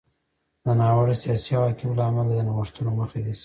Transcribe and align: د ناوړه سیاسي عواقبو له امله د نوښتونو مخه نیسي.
د 0.63 0.67
ناوړه 0.79 1.15
سیاسي 1.23 1.51
عواقبو 1.57 1.97
له 1.97 2.03
امله 2.09 2.31
د 2.35 2.39
نوښتونو 2.47 2.89
مخه 2.99 3.17
نیسي. 3.23 3.39